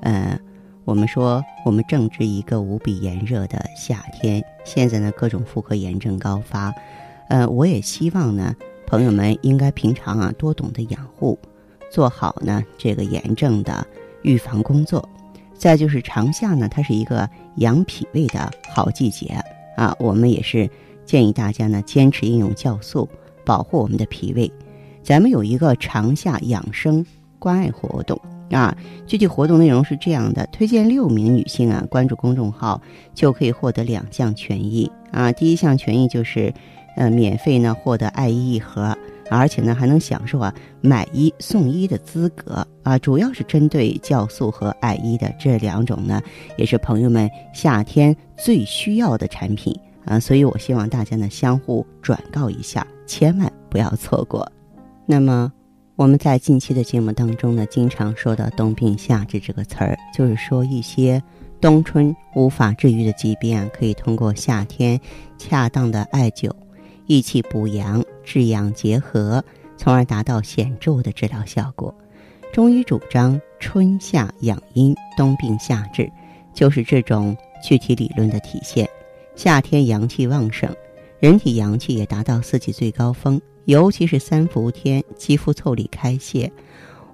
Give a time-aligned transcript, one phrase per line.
[0.00, 0.38] 呃，
[0.84, 6.72] 我们说我们正值一个无比炎热的夏天，现在呢各种妇科炎症高发，
[7.28, 8.54] 呃，我也希望呢
[8.86, 11.38] 朋友们应该平常啊多懂得养护，
[11.90, 13.86] 做好呢这个炎症的
[14.22, 15.06] 预防工作。
[15.54, 19.38] 再就是长夏呢，它是一个养脾胃的好季节
[19.76, 20.68] 啊，我们也是
[21.04, 23.06] 建议大家呢坚持应用酵素，
[23.44, 24.50] 保护我们的脾胃。
[25.02, 27.04] 咱们有一个长夏养生
[27.38, 28.18] 关爱活动。
[28.50, 32.80] 啊，具体活动内容是这样的：推荐六名女性啊，关注公众号
[33.14, 35.30] 就可以获得两项权益啊。
[35.32, 36.52] 第一项权益就是，
[36.96, 38.96] 呃，免费呢获得爱衣一盒，
[39.30, 42.98] 而且呢还能享受啊买一送一的资格啊。
[42.98, 46.20] 主要是针对酵素和爱衣的这两种呢，
[46.56, 49.72] 也是朋友们夏天最需要的产品
[50.04, 50.18] 啊。
[50.18, 54.50] 所以我希望大家呢相互转告一下，千万不要错过。
[55.06, 55.52] 那么。
[56.00, 61.22] 我们在近期的节目当中呢，经常说到“冬病夏治”这个词儿，就是说一些
[61.60, 64.98] 冬春无法治愈的疾病啊，可以通过夏天
[65.36, 66.50] 恰当的艾灸、
[67.04, 69.44] 益气补阳、治养结合，
[69.76, 71.94] 从而达到显著的治疗效果。
[72.50, 76.10] 中医主张春夏养阴、冬病夏治，
[76.54, 78.88] 就是这种具体理论的体现。
[79.36, 80.74] 夏天阳气旺盛，
[81.18, 83.38] 人体阳气也达到四季最高峰。
[83.70, 86.50] 尤其是三伏天，肌肤腠理开泄，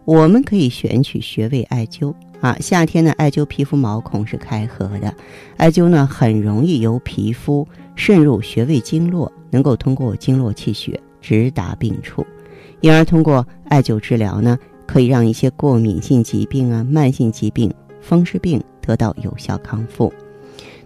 [0.07, 2.57] 我们可以选取穴位艾灸啊。
[2.61, 5.15] 夏天呢，艾灸皮肤毛孔是开合的，
[5.59, 12.27] 艾灸呢很容易由皮肤渗入穴位经络，能够通过经络气血直达病处，
[12.81, 17.71] 因而通过艾灸治疗呢，可以让一些过敏性疾病啊、慢性疾病、
[18.01, 20.11] 风湿病得到有效康复。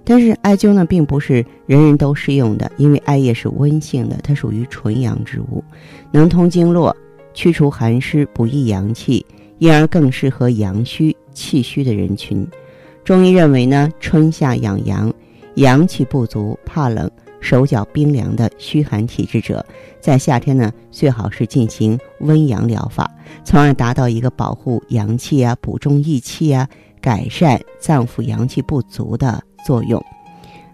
[0.04, 5.62] 但是艾灸呢，并不是人人都适用的，因为艾叶是温性的，它属于纯阳之物，
[6.10, 6.96] 能通经络，
[7.34, 9.24] 驱除寒湿，补益阳气，
[9.58, 12.46] 因而更适合阳虚、气虚的人群。
[13.04, 15.12] 中医认为呢，春夏养阳，
[15.54, 17.10] 阳气不足、怕冷、
[17.40, 19.64] 手脚冰凉的虚寒体质者，
[20.00, 23.10] 在夏天呢，最好是进行温阳疗法，
[23.44, 26.68] 从而达到一个保护阳气啊、补中益气啊、
[27.00, 29.42] 改善脏腑阳气不足的。
[29.66, 30.02] 作用，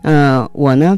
[0.02, 0.96] 嗯，我呢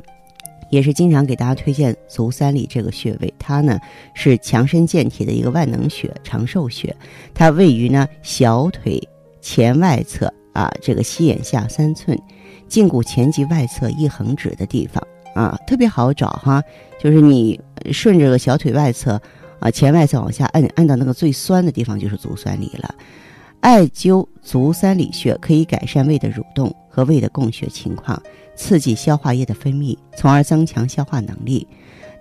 [0.71, 3.81] 也是经常给大家推荐足三里这个穴位，它呢
[4.13, 6.95] 是强身健体的一个万能穴、长寿穴，
[7.33, 9.01] 它位于呢小腿
[9.41, 12.15] 前外侧啊，这个膝眼下三寸，
[12.69, 15.03] 胫骨前棘外侧一横指的地方
[15.35, 16.63] 啊，特别好找哈，
[17.01, 17.59] 就是你
[17.91, 19.19] 顺着小腿外侧
[19.61, 22.95] 啊，前外侧往下按，按到那个最酸的地方就是足三里了。
[23.61, 26.75] 艾灸足三里穴可以改善胃的蠕动。
[26.91, 28.21] 和胃的供血情况，
[28.57, 31.65] 刺激消化液的分泌，从而增强消化能力。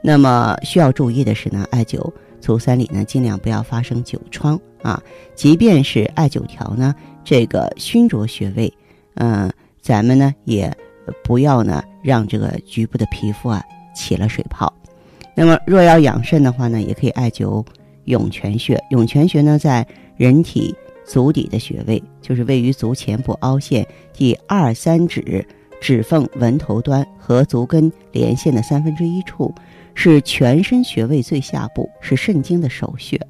[0.03, 5.01] 那么需要注意的是呢，艾灸足三里呢，尽量不要发生灸疮啊。
[5.33, 6.93] 即便是艾灸条呢，
[7.23, 8.71] 这个熏灼穴位，
[9.15, 10.71] 嗯，咱们呢也
[11.23, 13.63] 不要呢让这个局部的皮肤啊
[13.95, 14.71] 起了水泡。
[15.33, 17.65] 那么若要养肾的话呢，也可以艾灸
[18.05, 18.79] 涌泉穴。
[18.91, 19.83] 涌泉穴呢，在
[20.17, 20.75] 人体。
[21.07, 25.47] 足底的穴位就是位于足前部凹陷第二三指
[25.79, 29.53] 指缝纹头端和足跟连线的三分之一处，
[29.95, 33.15] 是全身穴位最下部，是肾经的首穴。《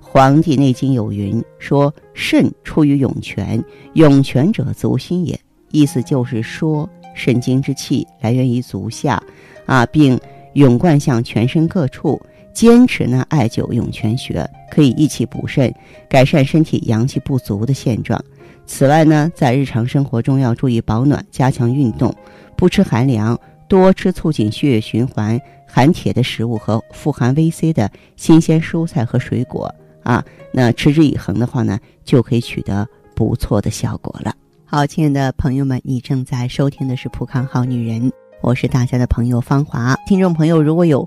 [0.00, 3.62] 黄帝内经》有云：“说肾出于涌泉，
[3.94, 5.38] 涌泉者足心也。”
[5.70, 9.22] 意思就是说，肾经之气来源于足下，
[9.64, 10.18] 啊，并
[10.54, 12.20] 涌贯向全身各处。
[12.52, 15.74] 坚持呢，艾灸涌泉穴可以益气补肾，
[16.08, 18.22] 改善身体阳气不足的现状。
[18.66, 22.14] 此外呢，在日常生活中要注意保暖，加强运动，
[22.56, 23.38] 不吃寒凉，
[23.68, 30.24] 多吃促进血液循环、含铁的食物和富含维 C 的新鲜蔬菜和水果啊。
[30.52, 32.86] 那持之以恒的话呢，就可以取得
[33.16, 34.34] 不错的效果了。
[34.64, 38.10] 好，亲爱的朋友们，你正在收听的是《浦康好女人》，
[38.40, 39.94] 我是大家的朋友芳华。
[40.06, 41.06] 听众朋友，如果有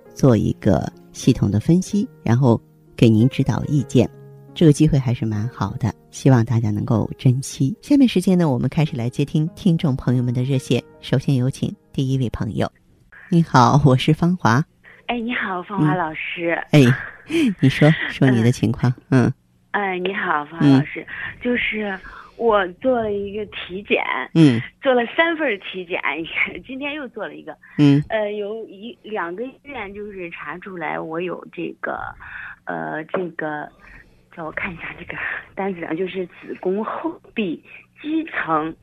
[0.13, 2.61] 做一个系统的分析，然后
[2.95, 4.09] 给您指导意见。
[4.53, 7.75] 这个机会还是蛮好的，希望大家能够珍惜。
[7.81, 10.83] 下面时间呢，我们开始来接听听众朋友们的热线。
[10.99, 12.69] 首先有请第一位朋友。
[13.29, 14.63] 你好，我是芳华。
[15.07, 16.49] 哎，你好，芳华老师。
[16.71, 16.81] 哎，
[17.61, 18.93] 你说说你的情况。
[19.09, 19.31] 嗯。
[19.71, 21.07] 哎，你好，芳华老师。
[21.41, 21.97] 就是
[22.41, 24.03] 我做了一个体检。
[24.33, 24.59] 嗯。
[24.81, 26.01] 做了三份体检，
[26.65, 27.55] 今天又做了一个。
[27.77, 28.03] 嗯。
[28.09, 31.99] 呃，有一两个医院就是查出来我有这个，
[32.65, 33.69] 呃，这个。
[34.33, 35.17] 叫我看一下这个
[35.53, 37.61] 单子上，就是子宫后壁
[38.01, 38.73] 肌层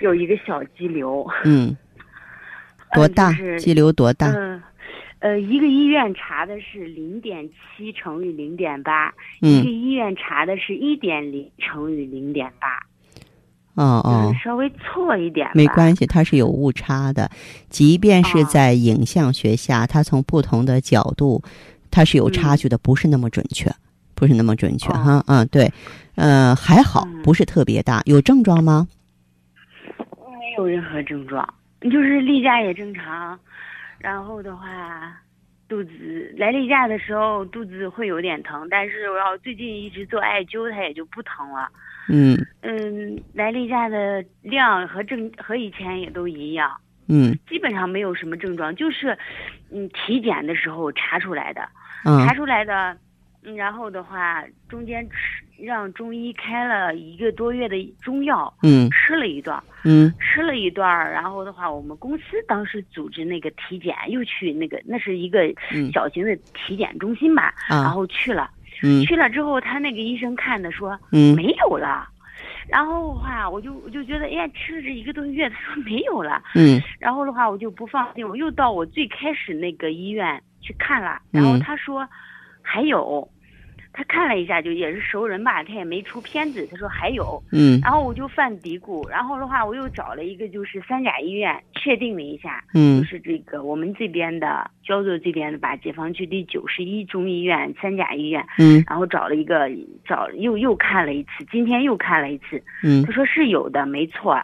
[0.00, 1.28] 有一个小肌瘤。
[1.44, 1.76] 嗯，
[2.96, 3.30] 多大？
[3.58, 4.28] 肌瘤多大？
[4.28, 4.62] 嗯，呃，
[5.40, 12.68] 一个医院查的是零点七乘以零点八，一个医院查的是一点零乘以零点八。
[13.74, 15.48] 哦哦，稍微错一点。
[15.54, 17.30] 没关系，它是有误差的，
[17.68, 21.42] 即便是在影像学下，它从不同的角度，
[21.90, 23.70] 它是有差距的，不是那么准确。
[24.14, 25.68] 不是那么准确哈，嗯，对，
[26.14, 28.86] 呃，还好，不是特别大，有症状吗？
[30.38, 31.42] 没有任何症状，
[31.80, 33.36] 就是例假也正常，
[34.02, 35.16] 然后的话，
[35.68, 41.68] 肚子来例假的时候肚子会有点疼，但是我要最近一直做艾灸，它也就不疼了。
[42.08, 46.76] 嗯嗯，来例假的量和症和以前也都一样。
[47.08, 49.16] 嗯，基本上没有什么症状，就是
[49.70, 51.68] 嗯体检的时候查出来的，
[52.04, 52.96] 查出来的。
[53.44, 55.16] 嗯，然后的话，中间吃
[55.58, 65.52] 让中医开了一个多月的中药，嗯，吃了一段，嗯，吃了一段，然后的话，我们公司当时组织那个体检，又去那个那是一个
[65.92, 68.48] 小型的体检中心吧，然后去了，
[68.82, 72.08] 嗯，去了之后，他那个医生看的说，嗯，没有了，
[72.68, 82.08] 然后的话，我就我就觉得，哎呀，吃了这一个多月，他说没有了，嗯，然后的话，我就不放心，我又到我最开始那个医院去看了，然后他说。
[82.62, 83.28] 还有，
[83.92, 86.66] 他看了一下，就也是熟人吧，他也没出片子。
[86.70, 99.68] 他说还有，嗯，然后我就犯嘀咕，然后的话我又找了一个就是三甲医院确定了一下，嗯，就是这个我们这边的焦作这边的吧，解放区第九十一中医院三甲医院，嗯，然后找了一个
[100.06, 104.40] 找又又看了一次，今天又看了一次，嗯，他说是有的，没错。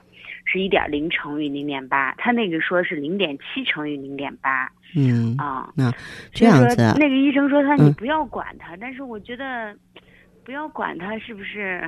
[0.50, 4.66] 是一点零乘以零点八，他那个说是零点七乘以零点八。
[4.96, 5.92] 嗯啊，那
[6.32, 9.76] 这样子，那个医生说他你不要管他，但是我觉得
[10.42, 11.86] 不要管他是不是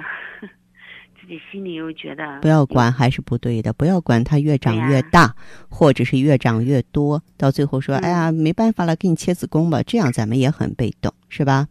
[1.18, 5.34] 自己心里又觉得不要管还是不对的，不要管他越长越大，
[5.70, 11.66] 或者是越长越多，到最后说哎呀没办法了，给你切子宫吧，这样咱们也很被动，是吧？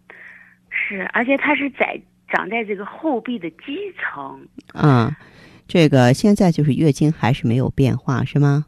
[0.71, 4.41] 是，而且它是在长在这个后壁的基层。
[4.73, 5.15] 嗯。
[5.69, 8.65] 这个现在就是月经还是没有变化是吗？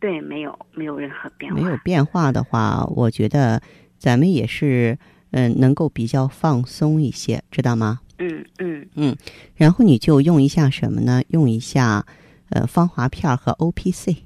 [0.00, 1.60] 对，没有，没有任何变化。
[1.60, 3.62] 没有变化的话，我觉得
[3.98, 4.98] 咱们也是
[5.30, 8.00] 嗯，能够比较放松一些，知道吗？
[8.18, 9.16] 嗯嗯嗯。
[9.54, 11.22] 然后你就用一下什么呢？
[11.28, 12.04] 用一下
[12.50, 14.16] 呃芳华片和 O P C。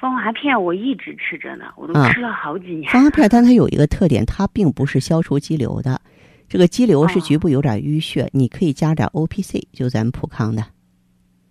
[0.00, 2.90] 芳华片我一直吃着呢，我都吃了好几年。
[2.90, 6.00] 芳华片，但它有一个特点，它并不是消除肌瘤的，
[6.48, 10.64] 这个肌瘤是局部有点淤血，你可以加点 O P C，就咱们普康的。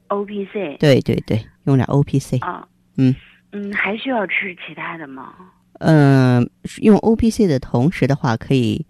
[0.08, 3.14] O P C，对对对，用点 O P C 啊，嗯
[3.52, 5.34] 嗯，还需要吃其他的吗？
[5.80, 6.50] 嗯，
[6.82, 8.86] 用 O P C 的同时的话，可以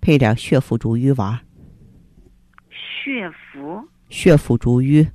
[0.00, 1.38] 配点血府逐瘀丸。
[2.70, 3.82] 血府？
[4.10, 5.08] 血府逐瘀。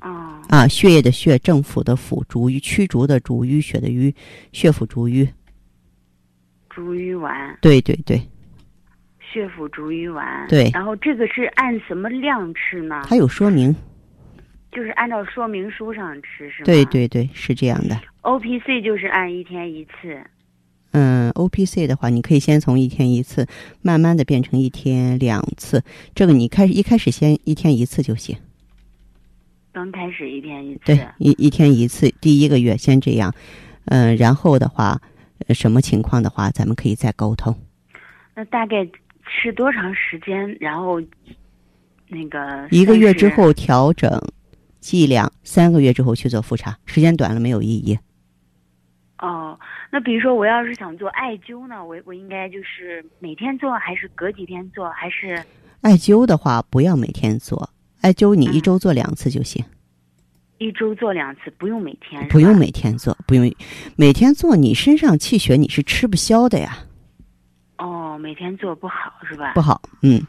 [0.00, 0.40] 哦。
[0.48, 4.14] 啊，血液的血，政府的府，逐瘀驱逐的逐瘀血的瘀，
[4.52, 5.28] 血府逐瘀。
[6.70, 7.58] 逐瘀丸。
[7.60, 8.20] 对对对。
[9.20, 10.46] 血府逐瘀丸。
[10.48, 10.70] 对。
[10.72, 13.02] 然后这个是按什么量吃呢？
[13.08, 13.74] 它有说明。
[14.74, 16.64] 就是按照说明书上吃是吗？
[16.64, 17.96] 对对对，是这样的。
[18.22, 20.20] O P C 就是按一天一次。
[20.90, 23.46] 嗯，O P C 的话，你可以先从一天一次，
[23.82, 25.82] 慢慢的变成一天两次。
[26.14, 28.36] 这个你开始一开始先一天一次就行。
[29.72, 30.80] 刚开始一天一次。
[30.86, 33.32] 对，一一天一次，第一个月先这样，
[33.86, 35.00] 嗯，然后的话，
[35.50, 37.56] 什么情况的话，咱们可以再沟通。
[38.34, 38.84] 那大概
[39.26, 40.56] 吃多长时间？
[40.60, 41.00] 然后
[42.08, 44.10] 那个一个月之后调整。
[44.84, 47.98] 剂量三个月之后去做复查，时间短了没有意义。
[49.18, 49.58] 哦，
[49.90, 55.42] 那比如说我要是想做艾灸呢，我我应该就是每天做，还是隔几天做，还是？
[55.80, 57.70] 艾灸的话，不要每天做，
[58.02, 59.64] 艾灸你一周做两次就行。
[60.58, 62.28] 一周做两次，不用每天。
[62.28, 63.50] 不用每天做，不用
[63.96, 66.76] 每天做，你身上气血你是吃不消的呀。
[67.78, 69.54] 哦，每天做不好是吧？
[69.54, 70.20] 不好，嗯。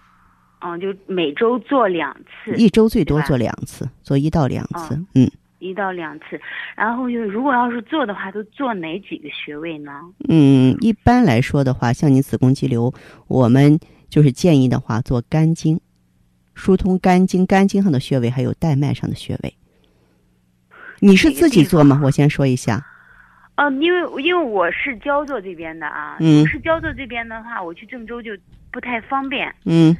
[0.60, 6.40] 嗯，就每周做两次，一周最多做两次，做一到两次，嗯，一到两次。
[6.76, 9.92] 然后就是如果要是做的话，都做哪几个穴位呢？
[10.30, 12.94] 嗯，一般来说的话，像你子宫肌瘤，
[13.28, 15.80] 我们就是建议的话做肝经，
[16.56, 19.54] 疏通肝经，肝经上的穴位还有带脉上的穴位。
[21.00, 22.00] 你是自己做吗？
[22.04, 22.84] 我先说一下。
[23.58, 28.32] 哦，因为因为我是焦作这边的啊，嗯，是焦作这边的话，我去郑州就
[28.72, 29.54] 不太方便。
[29.66, 29.96] 嗯。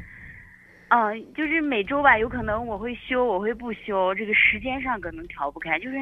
[0.90, 5.80] 嗯，就是每周吧，有可能我会休，我会不休，这个时间上可能调不开。
[5.80, 5.98] 就是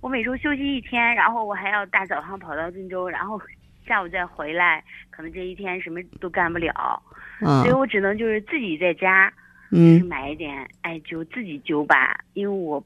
[0.00, 3.40] 我每周休息一天，然后我还要大早上跑到郑州，然后
[3.86, 7.02] 下午再回来，可能这一天什么都干不了。
[7.40, 7.62] 嗯。
[7.62, 9.32] 所以我只能就是自己在家，
[9.70, 12.82] 嗯，买一点艾灸自己灸吧，因为我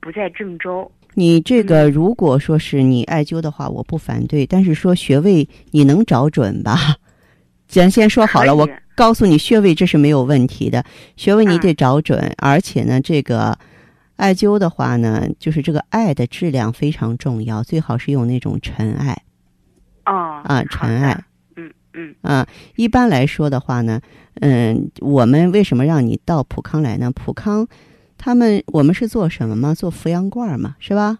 [0.00, 0.90] 不在郑州。
[1.14, 6.76] 你这个如果说是你艾灸的话，我不反对，但是说穴位你能找准吧？
[7.66, 8.68] 咱先说好了，我
[9.02, 10.84] 告诉你穴位这是没有问题的，
[11.16, 13.58] 穴位你得找准，而且呢，这个
[14.14, 19.20] 艾灸的话呢，就是这个艾的质量非常重要，最好是用那种陈艾。
[20.06, 20.40] 哦。
[20.44, 21.20] 啊，陈艾。
[21.56, 22.14] 嗯嗯。
[22.22, 24.00] 啊，一般来说的话呢，
[24.34, 27.10] 嗯，我们为什么让你到普康来呢？
[27.10, 27.66] 普康。
[28.16, 29.74] 他们我们是做什么吗？
[29.74, 31.18] 做扶阳罐嘛，是吧？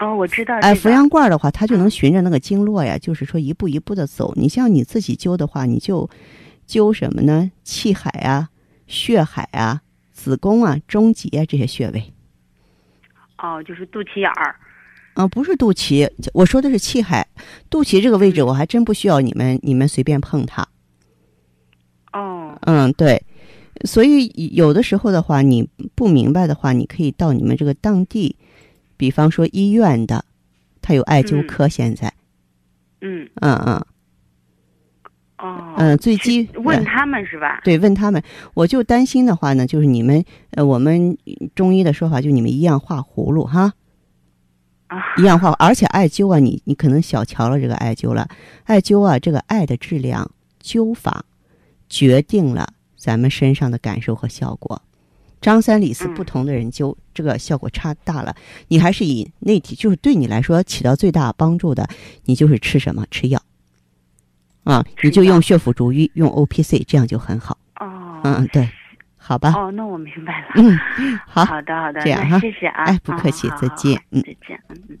[0.00, 0.56] 哦，我知道。
[0.56, 4.32] 哎，扶阳罐的话，它就能循着那个经络呀，就是说一步一步的走。
[4.34, 6.10] 你像你自己灸的话，你就
[6.66, 7.50] 灸什么呢？
[7.62, 8.50] 气海啊，
[8.86, 12.12] 血海啊，子宫啊，中极啊这些穴位。
[13.38, 14.56] 哦，就是肚脐眼儿。
[15.14, 17.26] 啊，不是肚脐，我说的是气海。
[17.70, 20.66] 肚脐这个位置，我还真不需要你们你们随便碰它。
[22.12, 22.58] 哦。
[22.62, 23.22] 嗯，对。
[23.84, 28.36] 所以有的时候的话，你不明白的话，你可以到你们这个当地，
[28.96, 30.24] 比方说医院的，
[30.80, 31.68] 他有艾灸科。
[31.68, 32.12] 现在，
[33.00, 33.86] 嗯嗯嗯，
[35.74, 37.60] 哦，嗯，最基问他们是吧？
[37.64, 38.22] 对，问他们。
[38.54, 41.16] 我就担心的话呢，就是你们呃，我们
[41.54, 43.72] 中医的说法，就你们一样画葫芦哈，
[44.86, 45.50] 啊，一样画。
[45.58, 48.28] 而且艾灸啊，你你可能小瞧了这个艾灸了。
[48.64, 50.30] 艾灸啊，这个艾的质量、
[50.62, 51.24] 灸法，
[51.88, 52.72] 决定了。
[52.96, 54.80] 咱们身上的感受和效果，
[55.38, 58.34] 张三李四不同的人灸，这个效果差大了。
[58.68, 61.86] 你还是以内体，就是对你来说起到最大帮助的，
[62.24, 63.38] 你就是吃什么吃药，
[64.64, 67.56] 啊，你就用血府逐瘀，用 O P C，这样就很好。
[67.78, 68.68] 哦，嗯，对，
[69.16, 69.52] 好吧。
[69.56, 70.46] 哦，那我明白了。
[70.56, 70.76] 嗯，
[71.26, 72.84] 好，好的，好的，这样哈，谢谢啊。
[72.84, 74.00] 哎，不客气，再见。
[74.10, 74.60] 嗯，再见。
[74.68, 74.98] 嗯嗯。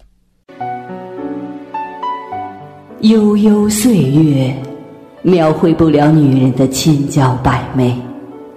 [3.00, 4.54] 悠悠岁月。
[5.26, 7.98] 描绘不了女人的千娇百媚，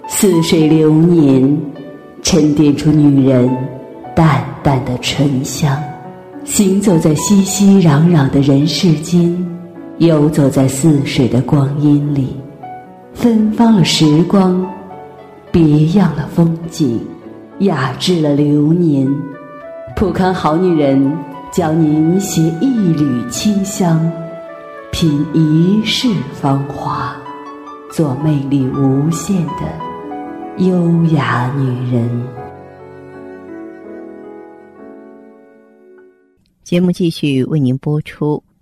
[0.06, 1.58] 似水流年，
[2.22, 3.48] 沉淀出女人
[4.14, 5.82] 淡淡的醇香。
[6.44, 9.47] 行走在熙熙攘攘的人世间，
[9.98, 12.36] 游走在似水的光阴里，
[13.12, 14.64] 芬芳了时光，
[15.50, 17.04] 别样了风景，
[17.58, 19.12] 雅致了流年。
[19.96, 21.12] 普康好女人
[21.50, 24.00] 教您携一缕清香。
[24.92, 27.16] 品一世芳华，
[27.90, 32.08] 做魅力无限的优雅女人。
[36.62, 38.42] 节目继续为您播出。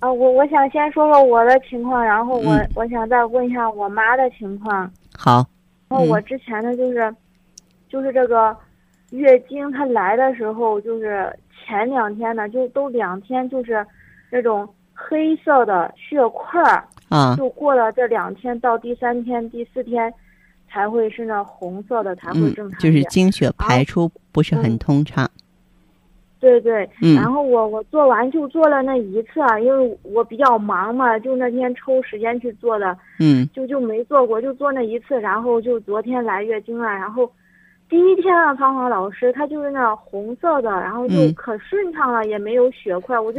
[0.00, 4.90] 啊，我我想先说说我的情况，然后我我想再问一下我妈的情况。
[5.16, 5.46] 好。
[5.88, 7.14] 然后我之前呢，就是，
[7.88, 8.56] 就是这个
[9.10, 13.86] 月经它来的时候，就是前两天呢，就都两天就是
[14.30, 14.68] 那种。
[15.02, 20.12] 黑色的血块儿啊，就过了这两天，到第三天、第四天，
[20.70, 22.78] 才会是那红色的，才会正常。
[22.78, 25.26] 就是经血排出不是很通畅。
[26.40, 32.96] 对对，然后我我做完就做了那一次，啊，因为我比较忙嘛，就那天抽时间去做的。
[33.18, 33.48] 嗯。
[33.54, 37.30] 就就没做过，就做那一次，然后就昨天来月经了，然后
[37.88, 43.38] 第一天啊，芳芳老师她就是那红色的，然后就可顺畅了，也没有血块，我就。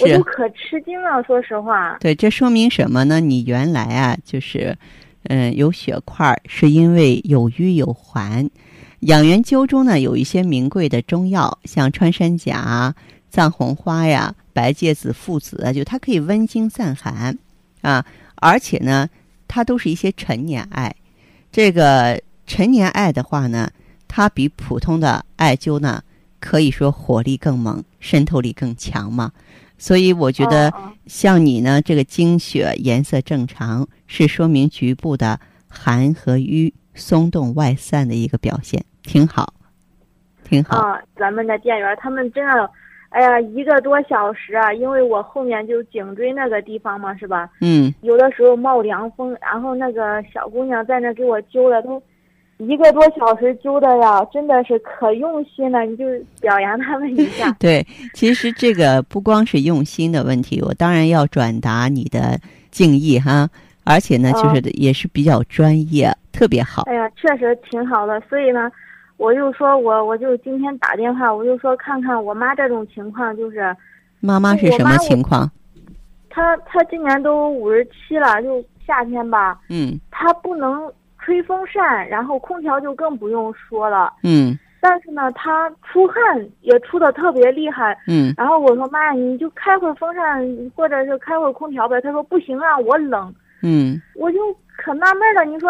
[0.00, 1.96] 我就可吃惊了，说实话。
[1.98, 3.18] 对，这说明什么呢？
[3.18, 4.76] 你原来啊，就是，
[5.24, 8.48] 嗯，有血块，是因为有瘀有寒。
[9.00, 12.94] 养元灸中呢，有一些名贵的中药，像穿山甲、
[13.30, 17.38] 藏红花呀、白芥子、附子，就它可以温经散寒
[17.80, 18.04] 啊。
[18.36, 19.08] 而且呢，
[19.48, 20.94] 它都是一些陈年艾。
[21.50, 23.70] 这个陈年艾的话呢，
[24.06, 26.02] 它比普通的艾灸呢，
[26.38, 29.32] 可以说火力更猛，渗透力更强嘛。
[29.78, 30.70] 所以我觉得，
[31.06, 39.52] 像你呢，这个经血颜色正常，是说明局部的寒和瘀松动外散的一个表现，挺好，
[40.44, 40.78] 挺好。
[40.78, 42.70] 啊，咱们的店员他们真的。
[43.10, 44.72] 哎呀，一个多小时啊！
[44.72, 47.50] 因为我后面就颈椎那个地方嘛，是吧？
[47.60, 47.92] 嗯。
[48.02, 52.00] 有的时候冒凉风，然后那个小姑娘在那给我揪了，都
[52.58, 55.80] 一个多小时揪的呀，真的是可用心了。
[55.80, 56.04] 你就
[56.40, 57.50] 表扬他们一下。
[57.58, 62.38] 对，其实这个不光是用心的问题，我当然要转达你的
[62.70, 63.48] 敬意哈。
[63.82, 66.82] 而且呢，就是也是比较专业，特别好。
[66.82, 68.70] 哎呀，确实挺好的，所以呢。
[69.20, 73.76] 我就说，我我就今天打电话，我就说看看我妈这种情况，就是
[74.18, 75.46] 妈妈是什么情况？
[76.30, 90.40] 她她今年都五十七了，就夏天吧，嗯，她不能吹风扇，然后空调就更不用说了，嗯，但是呢，她出汗也出的特别厉害，嗯，然后我说妈，你就开会风扇
[90.74, 94.38] 或者是开会空调呗，她说不行啊，我冷，嗯，我就
[94.78, 95.68] 可纳闷了，你说。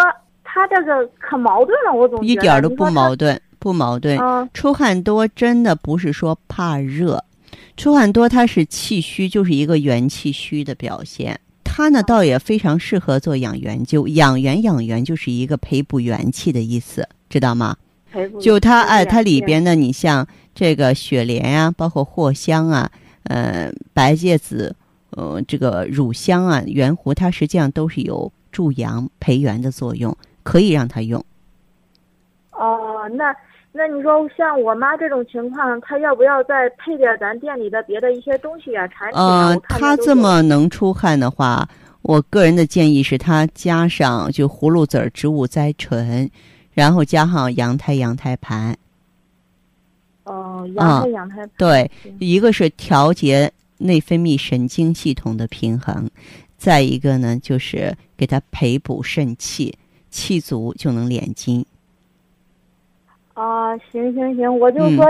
[0.52, 4.18] 他这个可矛盾了，我总一点都不矛盾，不矛盾。
[4.18, 7.22] 嗯，出汗多真的不是说怕热，
[7.76, 11.38] 出汗多它是气虚，就是一个元气虚的表现。
[11.62, 17.76] 它呢倒也非常适合做养元灸，养元养元就是一个培补元气的意思，知道吗？
[18.40, 22.90] 就它哎，它里边呢，你像这个雪莲呀，包括藿香啊，
[23.22, 24.74] 呃，白芥子，
[25.10, 30.14] 呃，这个乳香啊，圆胡，它实际上都是有助阳培元的作用。
[30.42, 31.24] 可以让他用。
[32.52, 33.34] 哦，那
[33.72, 38.86] 那你说像我妈这种情况，她要不要再配点咱店里的别的一些东西啊？
[38.88, 39.18] 产品？
[39.18, 41.66] 呃，她这么能出汗的话，
[42.02, 46.30] 我个人的建议是她加上就葫芦籽植物甾醇，
[46.72, 48.76] 然后加上羊胎羊胎盘。
[50.24, 51.50] 哦，羊胎羊胎盘。
[51.56, 56.10] 对，一个是调节内分泌神经系统的平衡，
[56.58, 59.78] 再一个呢就是给他培补肾气。
[60.10, 61.64] 气足就能敛筋。
[63.34, 65.06] 啊，行行行，我就说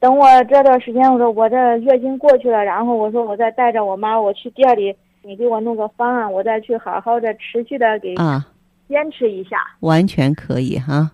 [0.00, 8.46] 等我这段时间，我说我这月经过去了，然后我说我再带着我妈，我去店里，你给我弄个方案，我再去好好的持续的给啊
[8.88, 9.58] 坚持一下。
[9.80, 11.10] 完全可以哈。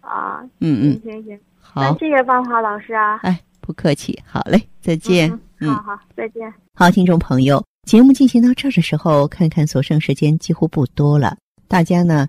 [0.00, 3.16] 啊，嗯嗯，行行行，好，谢谢芳华老师啊。
[3.22, 5.30] 哎，不客气，好嘞，再见。
[5.60, 6.52] 嗯，好好，再见。
[6.74, 12.28] 好，听众朋友，节目进行到这儿的时候，看看所剩时间几乎不多了，大家呢？